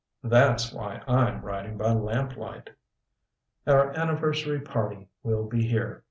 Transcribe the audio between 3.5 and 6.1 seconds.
Our anniversary party will be here.